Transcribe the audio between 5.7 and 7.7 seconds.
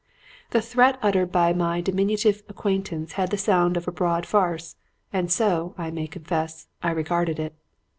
I may confess, I regarded it.